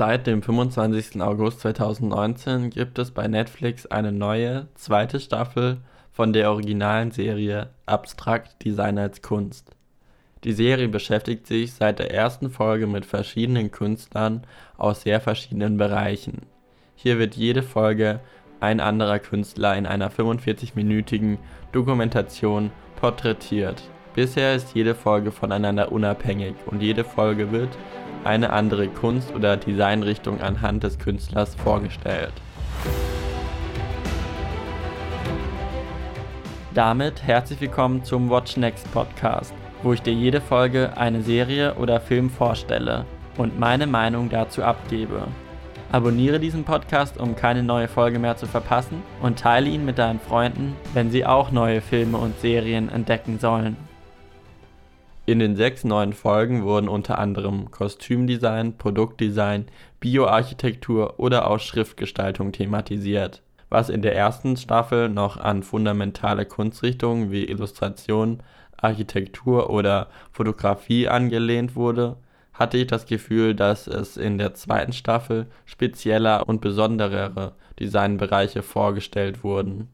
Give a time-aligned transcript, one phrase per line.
[0.00, 1.20] Seit dem 25.
[1.20, 5.76] August 2019 gibt es bei Netflix eine neue, zweite Staffel
[6.10, 9.72] von der originalen Serie Abstrakt Design als Kunst.
[10.42, 14.46] Die Serie beschäftigt sich seit der ersten Folge mit verschiedenen Künstlern
[14.78, 16.46] aus sehr verschiedenen Bereichen.
[16.94, 18.20] Hier wird jede Folge
[18.58, 21.36] ein anderer Künstler in einer 45-minütigen
[21.72, 23.82] Dokumentation porträtiert.
[24.14, 27.76] Bisher ist jede Folge voneinander unabhängig und jede Folge wird
[28.24, 32.32] eine andere Kunst- oder Designrichtung anhand des Künstlers vorgestellt.
[36.74, 39.52] Damit herzlich willkommen zum Watch Next Podcast,
[39.82, 43.04] wo ich dir jede Folge eine Serie oder Film vorstelle
[43.38, 45.26] und meine Meinung dazu abgebe.
[45.92, 50.20] Abonniere diesen Podcast, um keine neue Folge mehr zu verpassen und teile ihn mit deinen
[50.20, 53.76] Freunden, wenn sie auch neue Filme und Serien entdecken sollen.
[55.30, 59.66] In den sechs neuen Folgen wurden unter anderem Kostümdesign, Produktdesign,
[60.00, 63.40] Bioarchitektur oder auch Schriftgestaltung thematisiert.
[63.68, 68.42] Was in der ersten Staffel noch an fundamentale Kunstrichtungen wie Illustration,
[68.76, 72.16] Architektur oder Fotografie angelehnt wurde,
[72.52, 79.44] hatte ich das Gefühl, dass es in der zweiten Staffel spezieller und besonderere Designbereiche vorgestellt
[79.44, 79.90] wurden,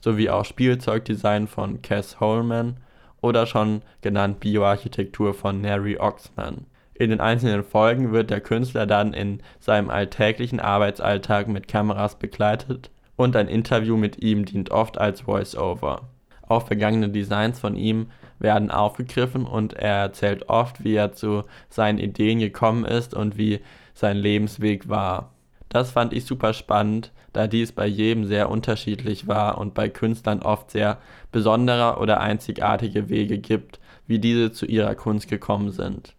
[0.00, 2.78] sowie auch Spielzeugdesign von Cass Holman
[3.20, 6.66] oder schon genannt Bioarchitektur von Neri Oxman.
[6.94, 12.90] In den einzelnen Folgen wird der Künstler dann in seinem alltäglichen Arbeitsalltag mit Kameras begleitet
[13.16, 16.08] und ein Interview mit ihm dient oft als Voice-Over.
[16.42, 18.08] Auch vergangene Designs von ihm
[18.38, 23.60] werden aufgegriffen und er erzählt oft, wie er zu seinen Ideen gekommen ist und wie
[23.94, 25.32] sein Lebensweg war.
[25.68, 30.42] Das fand ich super spannend, da dies bei jedem sehr unterschiedlich war und bei Künstlern
[30.42, 30.98] oft sehr
[31.30, 36.14] besondere oder einzigartige Wege gibt, wie diese zu ihrer Kunst gekommen sind.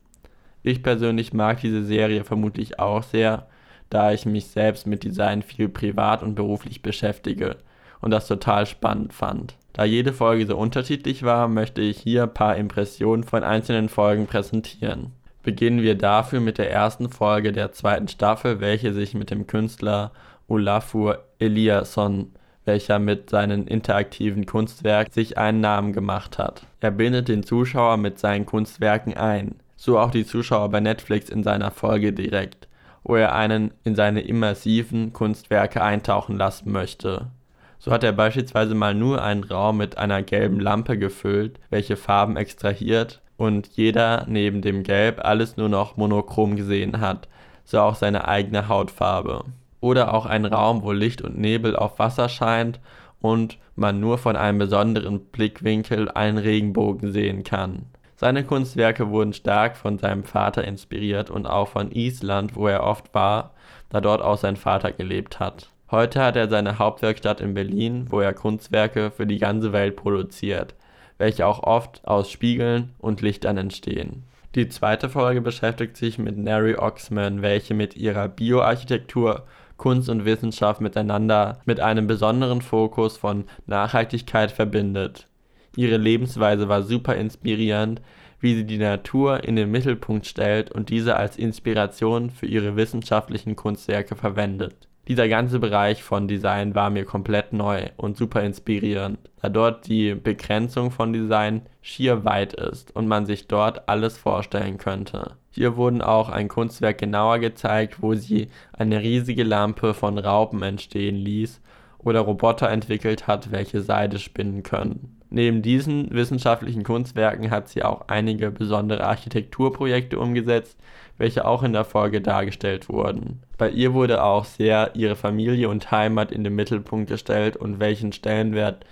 [0.61, 3.47] Ich persönlich mag diese Serie vermutlich auch sehr,
[3.89, 7.57] da ich mich selbst mit Design viel privat und beruflich beschäftige
[8.01, 9.55] und das total spannend fand.
[9.73, 14.27] Da jede Folge so unterschiedlich war, möchte ich hier ein paar Impressionen von einzelnen Folgen
[14.27, 15.13] präsentieren.
[15.49, 20.11] Beginnen wir dafür mit der ersten Folge der zweiten Staffel, welche sich mit dem Künstler
[20.47, 22.33] Olafur Eliasson,
[22.65, 26.67] welcher mit seinen interaktiven Kunstwerken sich einen Namen gemacht hat.
[26.81, 31.41] Er bindet den Zuschauer mit seinen Kunstwerken ein, so auch die Zuschauer bei Netflix in
[31.41, 32.67] seiner Folge direkt,
[33.01, 37.31] wo er einen in seine immersiven Kunstwerke eintauchen lassen möchte.
[37.79, 42.37] So hat er beispielsweise mal nur einen Raum mit einer gelben Lampe gefüllt, welche Farben
[42.37, 47.29] extrahiert und jeder neben dem Gelb alles nur noch monochrom gesehen hat,
[47.63, 49.45] so auch seine eigene Hautfarbe
[49.79, 52.81] oder auch ein Raum, wo Licht und Nebel auf Wasser scheint
[53.21, 57.85] und man nur von einem besonderen Blickwinkel einen Regenbogen sehen kann.
[58.17, 63.13] Seine Kunstwerke wurden stark von seinem Vater inspiriert und auch von Island, wo er oft
[63.13, 63.51] war,
[63.89, 65.69] da dort auch sein Vater gelebt hat.
[65.89, 70.75] Heute hat er seine Hauptwerkstatt in Berlin, wo er Kunstwerke für die ganze Welt produziert,
[71.19, 74.23] welche auch oft aus Spiegeln und Lichtern entstehen.
[74.55, 79.45] Die zweite Folge beschäftigt sich mit Neri Oxman, welche mit ihrer Bioarchitektur
[79.77, 85.27] Kunst und Wissenschaft miteinander mit einem besonderen Fokus von Nachhaltigkeit verbindet.
[85.75, 88.01] Ihre Lebensweise war super inspirierend,
[88.39, 93.55] wie sie die Natur in den Mittelpunkt stellt und diese als Inspiration für ihre wissenschaftlichen
[93.55, 99.49] Kunstwerke verwendet dieser ganze Bereich von Design war mir komplett neu und super inspirierend, da
[99.49, 105.35] dort die Begrenzung von Design schier weit ist und man sich dort alles vorstellen könnte.
[105.49, 111.15] Hier wurden auch ein Kunstwerk genauer gezeigt, wo sie eine riesige Lampe von Raupen entstehen
[111.15, 111.59] ließ
[111.97, 115.18] oder Roboter entwickelt hat, welche Seide spinnen können.
[115.31, 120.79] Neben diesen wissenschaftlichen Kunstwerken hat sie auch einige besondere Architekturprojekte umgesetzt,
[121.19, 123.43] welche auch in der Folge dargestellt wurden.
[123.57, 128.11] Bei ihr wurde auch sehr ihre Familie und Heimat in den Mittelpunkt gestellt und welchen
[128.11, 128.85] Stellenwert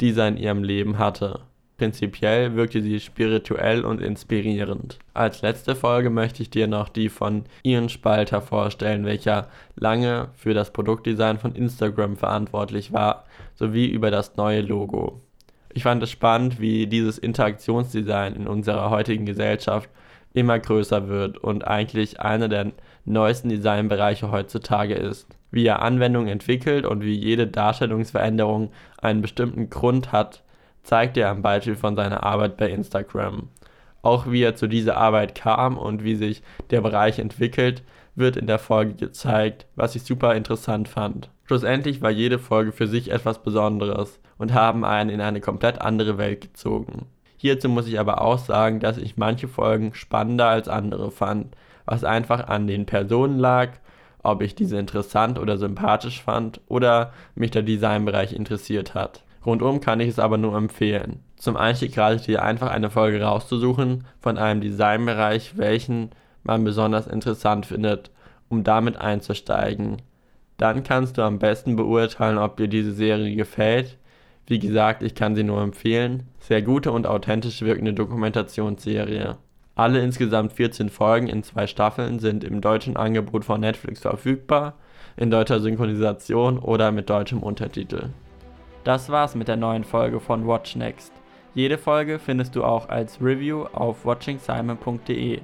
[0.00, 1.40] dieser in ihrem Leben hatte.
[1.76, 4.98] Prinzipiell wirkte sie spirituell und inspirierend.
[5.12, 10.54] Als letzte Folge möchte ich dir noch die von Ian Spalter vorstellen, welcher lange für
[10.54, 13.24] das Produktdesign von Instagram verantwortlich war,
[13.54, 15.20] sowie über das neue Logo.
[15.76, 19.90] Ich fand es spannend, wie dieses Interaktionsdesign in unserer heutigen Gesellschaft
[20.32, 22.70] immer größer wird und eigentlich einer der
[23.04, 25.26] neuesten Designbereiche heutzutage ist.
[25.50, 30.44] Wie er Anwendungen entwickelt und wie jede Darstellungsveränderung einen bestimmten Grund hat,
[30.84, 33.48] zeigt er am Beispiel von seiner Arbeit bei Instagram.
[34.00, 37.82] Auch wie er zu dieser Arbeit kam und wie sich der Bereich entwickelt,
[38.14, 41.30] wird in der Folge gezeigt, was ich super interessant fand.
[41.44, 46.16] Schlussendlich war jede Folge für sich etwas Besonderes und haben einen in eine komplett andere
[46.18, 47.06] Welt gezogen.
[47.36, 52.04] Hierzu muss ich aber auch sagen, dass ich manche Folgen spannender als andere fand, was
[52.04, 53.72] einfach an den Personen lag,
[54.22, 59.24] ob ich diese interessant oder sympathisch fand oder mich der Designbereich interessiert hat.
[59.44, 61.20] Rundum kann ich es aber nur empfehlen.
[61.36, 66.10] Zum Einstieg ich dir einfach eine Folge rauszusuchen von einem Designbereich, welchen
[66.44, 68.10] man besonders interessant findet,
[68.48, 70.02] um damit einzusteigen.
[70.56, 73.98] Dann kannst du am besten beurteilen, ob dir diese Serie gefällt.
[74.46, 76.24] Wie gesagt, ich kann sie nur empfehlen.
[76.38, 79.36] Sehr gute und authentisch wirkende Dokumentationsserie.
[79.74, 84.74] Alle insgesamt 14 Folgen in zwei Staffeln sind im deutschen Angebot von Netflix verfügbar,
[85.16, 88.10] in deutscher Synchronisation oder mit deutschem Untertitel.
[88.84, 91.12] Das war's mit der neuen Folge von Watch Next.
[91.54, 95.40] Jede Folge findest du auch als Review auf watchingsimon.de.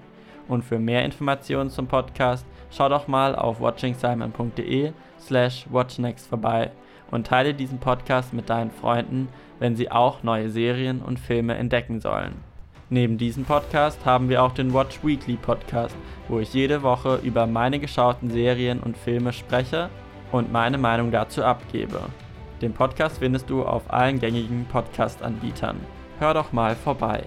[0.50, 6.73] Und für mehr Informationen zum Podcast schau doch mal auf watchingsimon.de slash watchnext vorbei
[7.12, 9.29] und teile diesen Podcast mit deinen Freunden,
[9.61, 12.35] wenn sie auch neue Serien und Filme entdecken sollen.
[12.88, 15.94] Neben diesem Podcast haben wir auch den Watch Weekly Podcast,
[16.26, 19.88] wo ich jede Woche über meine geschauten Serien und Filme spreche
[20.32, 22.00] und meine Meinung dazu abgebe.
[22.61, 25.76] Den Podcast findest du auf allen gängigen Podcast-Anbietern.
[26.19, 27.23] Hör doch mal vorbei.